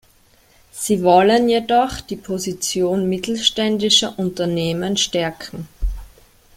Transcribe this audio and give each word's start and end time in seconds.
Sie 0.71 1.03
wollen 1.03 1.47
jedoch 1.47 2.01
die 2.01 2.15
Position 2.15 3.07
mittelständischer 3.07 4.17
Unternehmen 4.17 4.97
stärken. 4.97 5.67